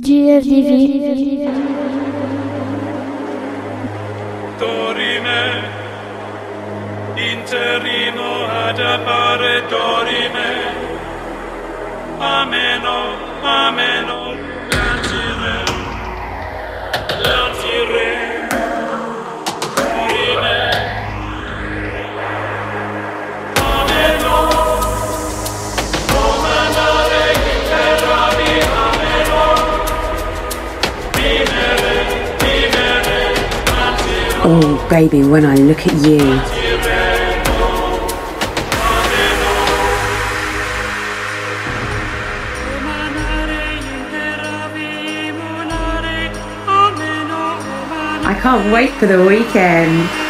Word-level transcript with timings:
TGRDV. 0.00 1.48
Dorime, 4.58 5.62
interino 7.14 8.46
ad 8.46 8.78
appare 8.78 9.62
Dorime, 9.68 10.50
ameno, 12.18 12.96
ameno. 13.42 14.25
Oh, 34.48 34.86
baby, 34.88 35.24
when 35.24 35.44
I 35.44 35.56
look 35.56 35.88
at 35.88 36.06
you. 36.06 36.20
I 48.24 48.38
can't 48.40 48.72
wait 48.72 48.92
for 48.92 49.06
the 49.06 49.26
weekend. 49.26 50.25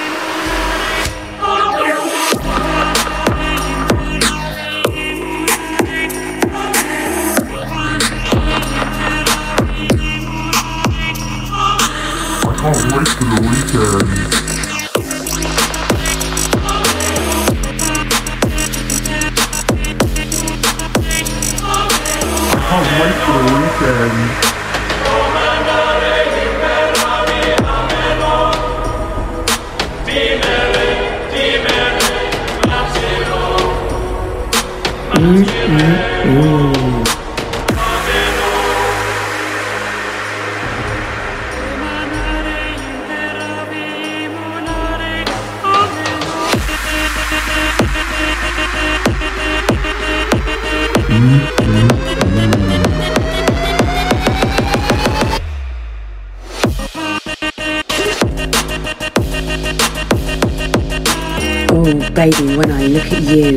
baby, 62.16 62.56
when 62.56 62.70
I 62.72 62.86
look 62.86 63.12
at 63.12 63.22
you. 63.24 63.56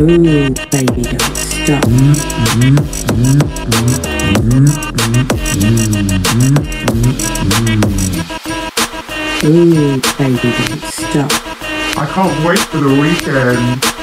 Ooh, 0.00 0.48
baby, 0.70 1.02
don't 1.02 1.36
stop. 1.36 1.84
Ooh, 9.44 10.00
baby, 10.16 10.48
don't 10.56 10.82
stop. 10.90 11.30
I 11.94 12.06
can't 12.14 12.46
wait 12.46 12.58
for 12.58 12.78
the 12.78 12.88
weekend. 12.98 14.01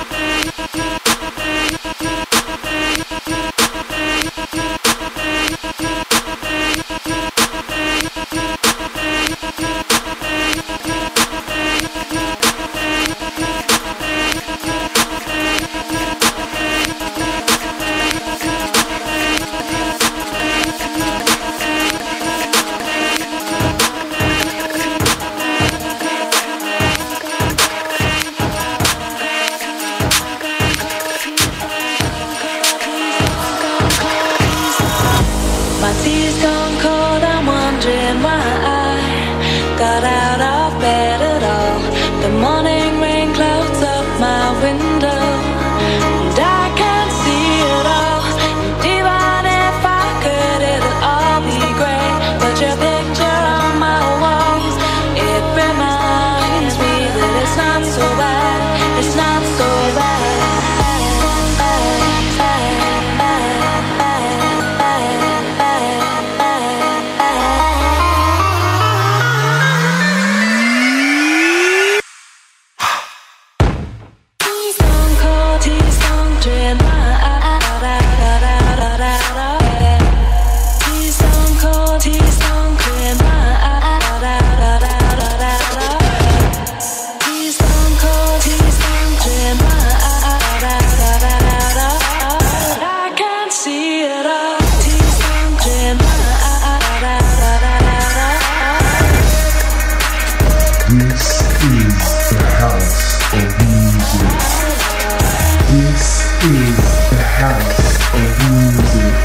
house 107.39 108.13
of 108.13 108.35
music. 108.51 109.15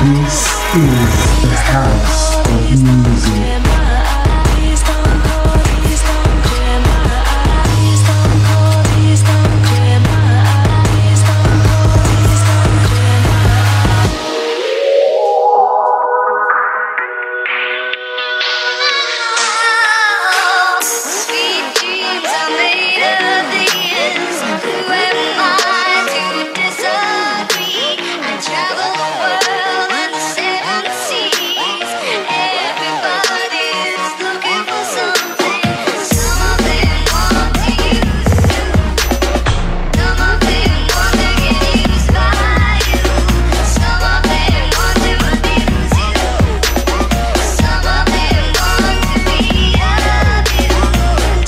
This 0.00 0.38
is 0.74 1.42
the 1.42 1.56
house 1.56 2.36
of 2.48 2.82
music. 2.82 3.53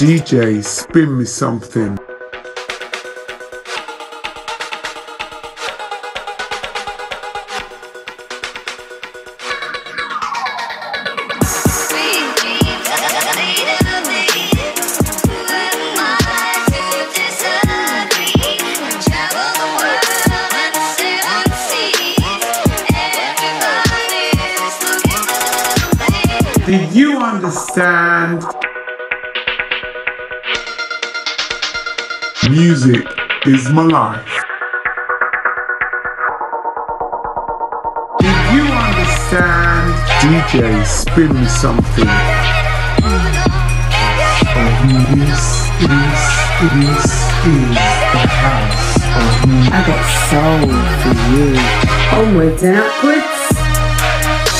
DJ, 0.06 0.62
spin 0.62 1.18
me 1.18 1.24
something. 1.24 1.98
Music 32.56 33.04
is 33.44 33.68
my 33.68 33.82
life. 33.82 34.42
If 38.22 38.38
you 38.54 38.64
understand 38.88 39.92
DJ 40.22 40.86
spin 40.86 41.36
something 41.48 42.08
of 44.56 44.72
this 45.12 45.44
is 45.84 46.20
this 46.72 47.06
is 47.44 47.76
the 48.14 48.24
house 48.40 48.96
of 49.20 49.32
me. 49.50 49.60
I 49.68 49.80
got 49.90 50.04
soul 50.30 50.72
for 51.02 51.14
you. 51.36 51.48
Onwards 52.16 52.62
and 52.62 52.78
upwards. 52.78 53.36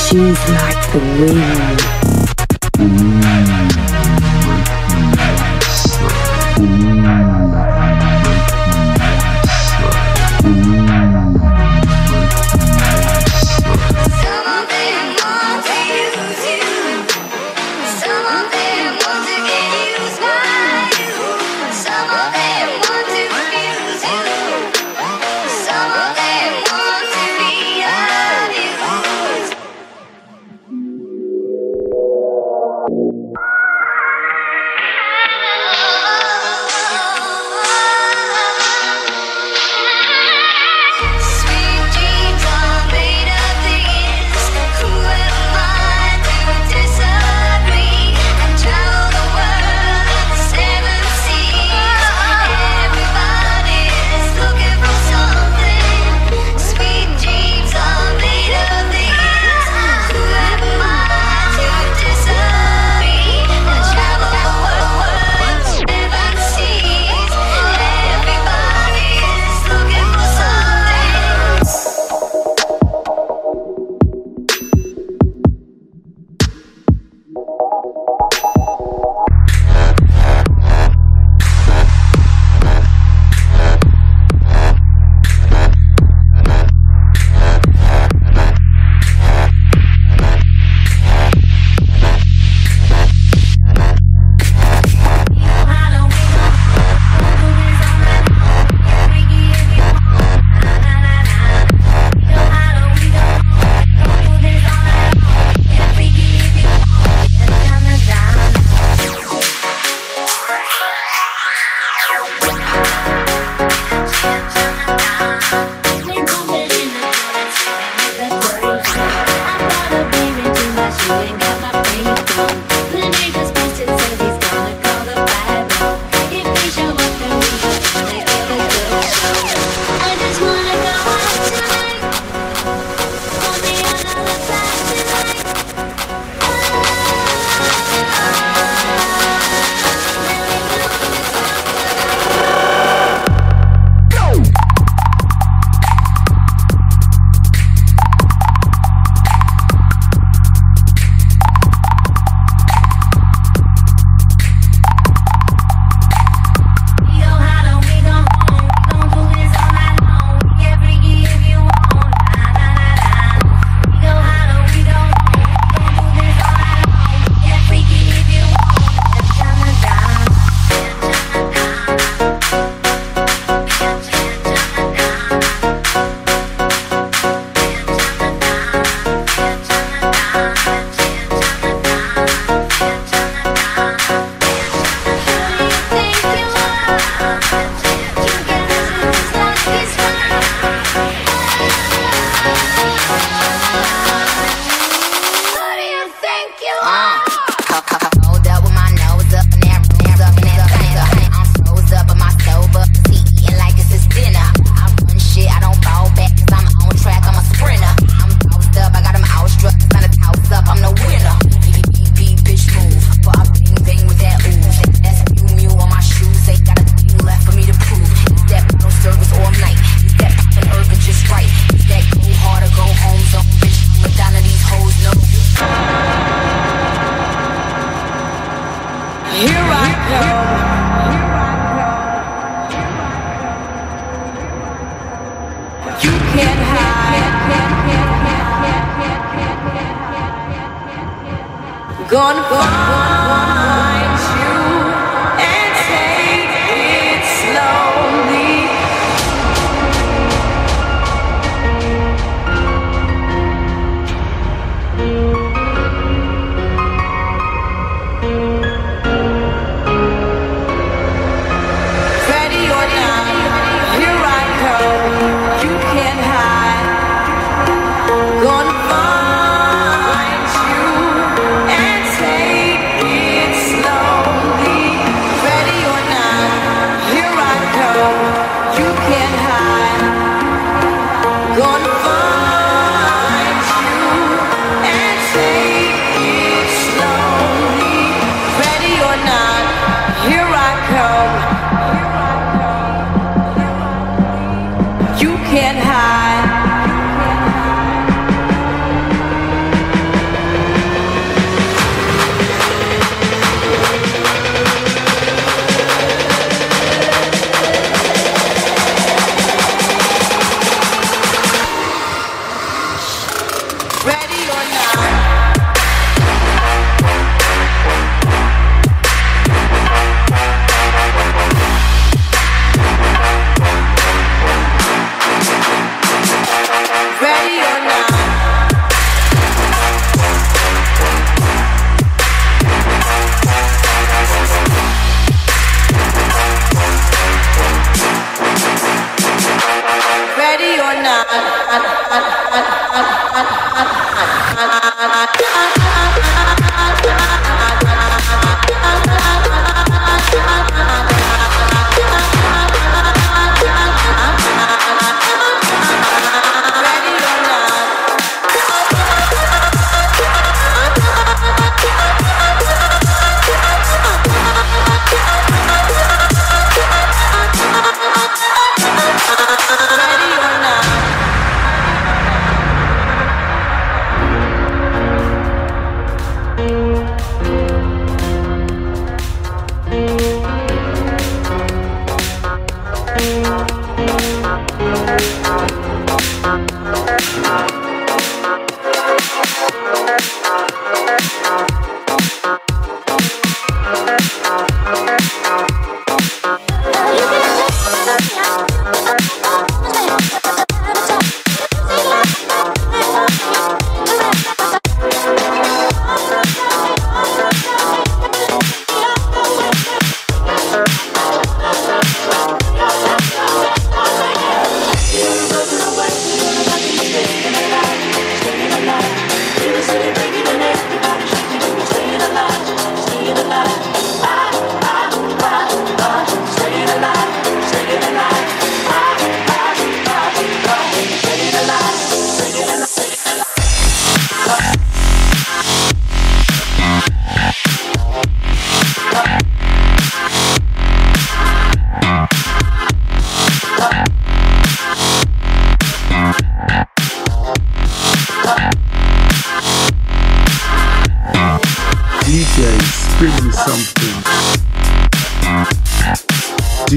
She's 0.05 0.41
like 0.53 0.81
the 0.93 1.01
wind. 1.17 1.79
Mm. 2.77 3.66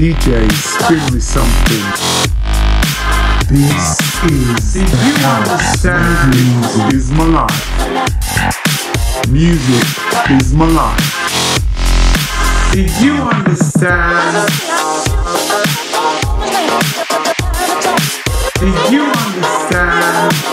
DJ, 0.01 0.49
spin 0.53 1.13
me 1.13 1.19
something. 1.19 1.85
This 3.49 3.99
is 4.23 4.75
If 4.75 4.91
you 5.05 5.13
understand 5.27 6.33
music 6.33 6.93
is 6.95 7.11
my 7.11 7.25
life. 7.27 7.67
Music 9.29 9.85
is 10.31 10.55
my 10.55 10.65
life. 10.65 11.05
Did 12.73 12.89
you 12.99 13.13
understand 13.13 14.49
Did 18.59 18.91
you 18.91 19.03
understand 19.03 20.50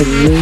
the 0.00 0.06
new 0.06 0.39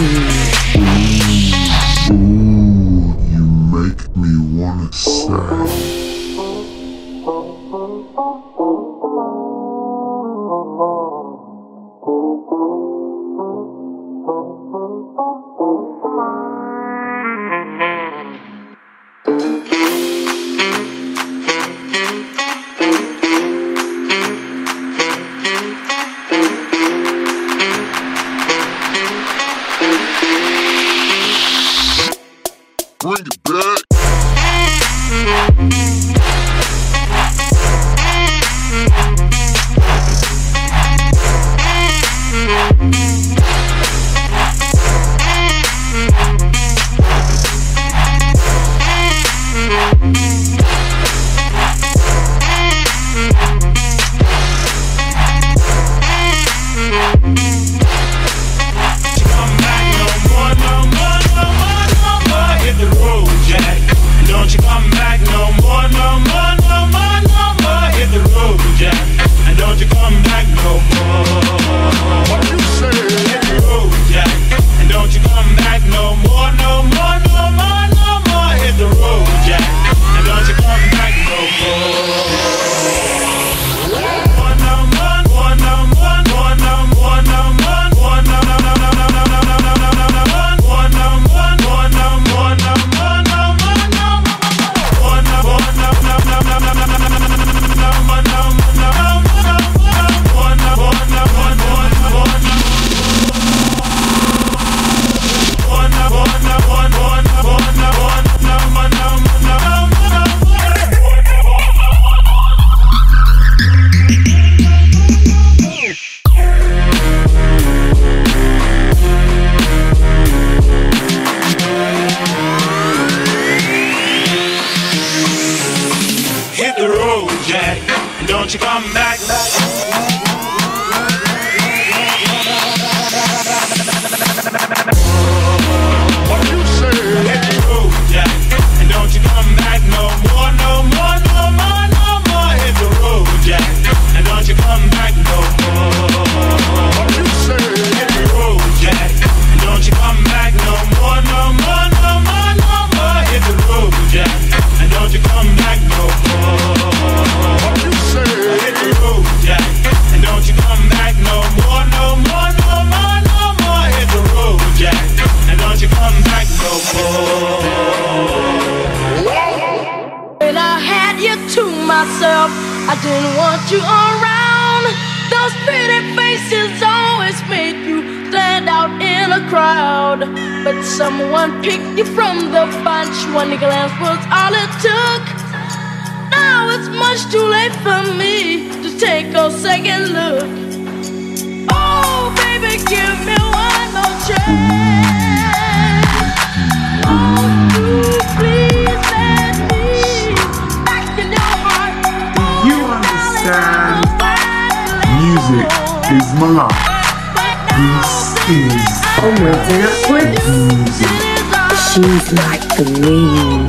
She's 212.08 212.32
like 212.32 212.62
the 212.74 212.84
wind. 213.04 213.68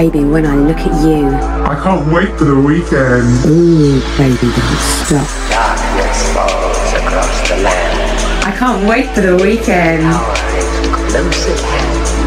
Baby, 0.00 0.24
when 0.24 0.46
I 0.46 0.56
look 0.56 0.78
at 0.78 1.04
you. 1.04 1.28
I 1.28 1.76
can't 1.84 2.10
wait 2.10 2.32
for 2.38 2.46
the 2.46 2.56
weekend. 2.58 3.28
Ooh, 3.44 4.00
baby, 4.16 4.48
don't 4.48 4.80
stop. 5.04 5.28
Darkness 5.52 6.32
falls 6.32 6.90
across 6.96 7.48
the 7.50 7.58
land. 7.60 8.48
I 8.48 8.50
can't 8.56 8.88
wait 8.88 9.10
for 9.10 9.20
the 9.20 9.36
weekend. 9.36 10.00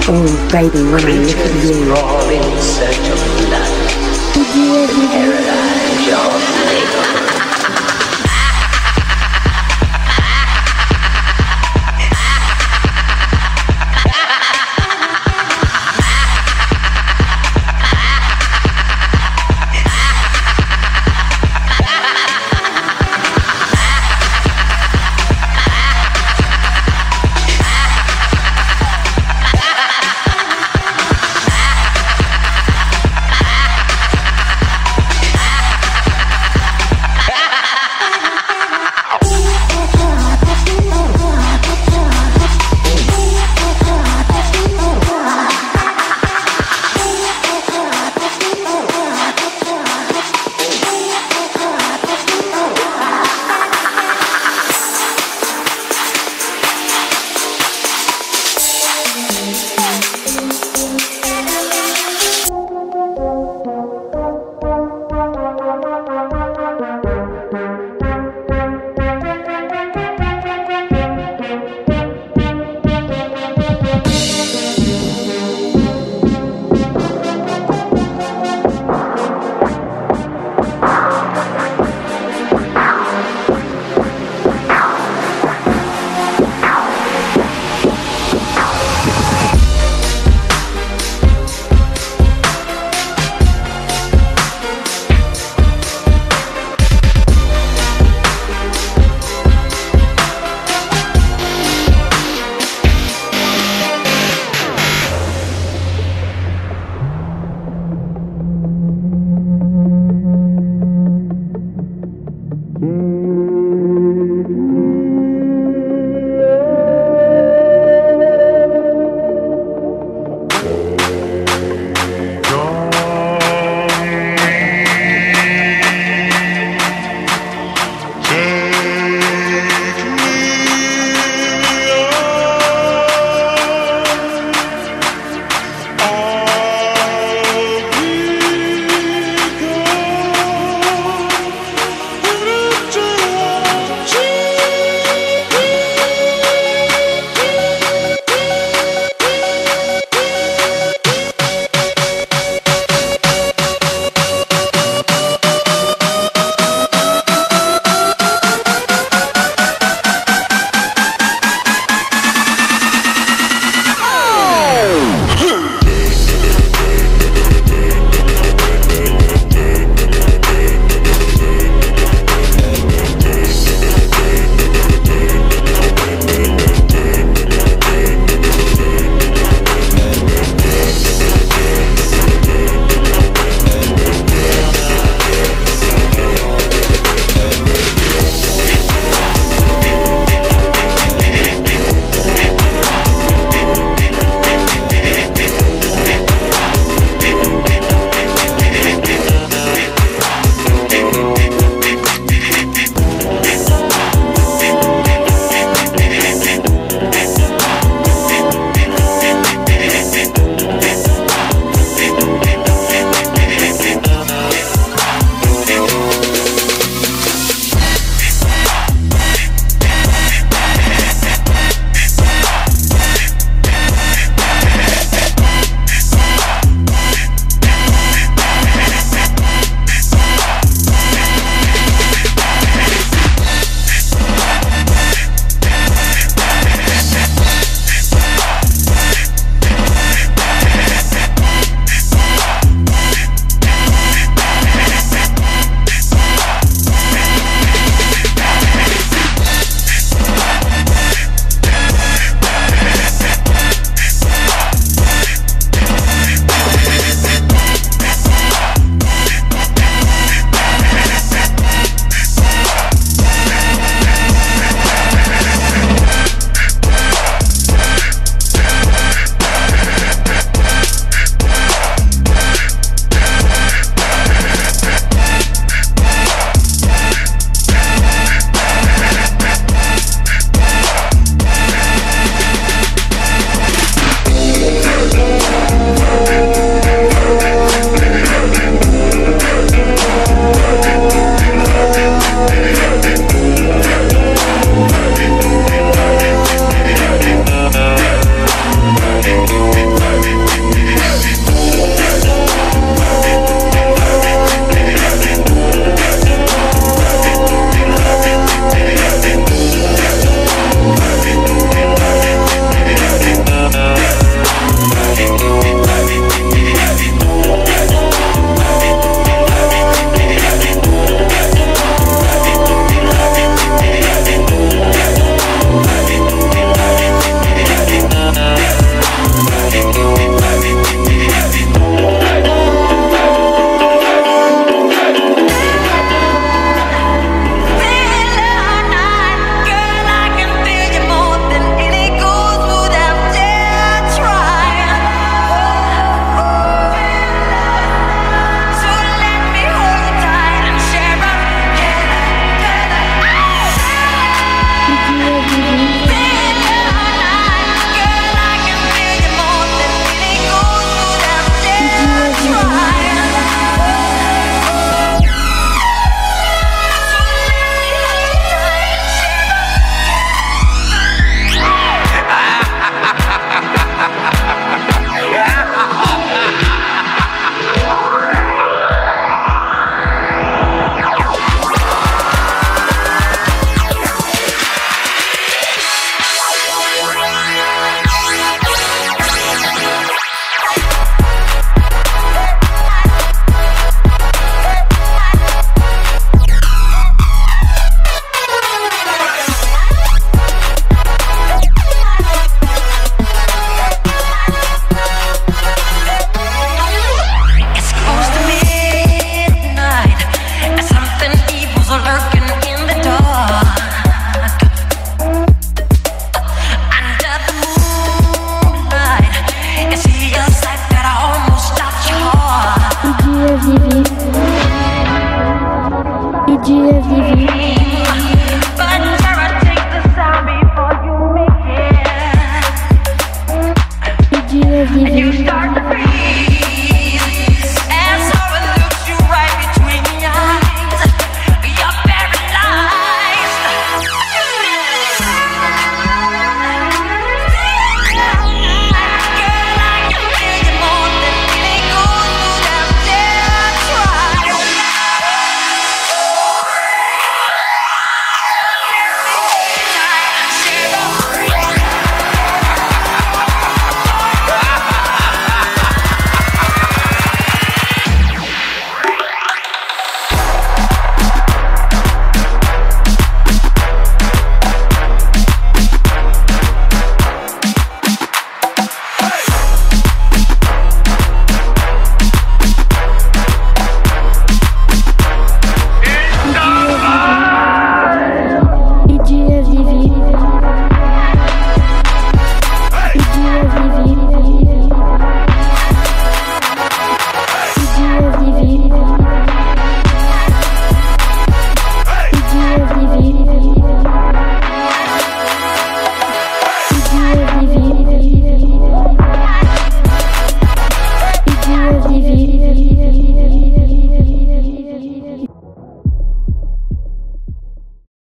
Oh, 0.06 0.22
baby, 0.52 0.84
when 0.86 1.02
I 1.02 1.18
look 1.18 1.34
at 1.34 1.54
you. 1.66 1.90
Roar 1.90 2.32
in 2.32 2.62
search 2.62 3.10
of 3.10 3.18
blood. 3.42 3.74
Did 4.36 4.54
you 4.54 4.78
ever 4.78 6.63